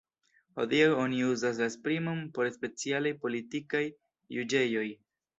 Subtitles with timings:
[0.59, 3.83] Hodiaŭ oni uzas la esprimon por specialaj politikaj
[4.37, 4.87] juĝejoj.